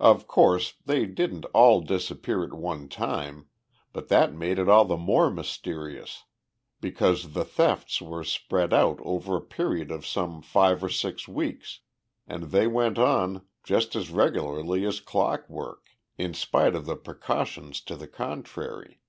[0.00, 3.48] Of course, they didn't all disappear at one time,
[3.92, 6.24] but that made it all the more mysterious
[6.80, 11.80] because the thefts were spread out over a period of some five or six weeks
[12.26, 15.84] and they went on, just as regularly as clockwork,
[16.16, 19.02] in spite of the precautions to the contrary.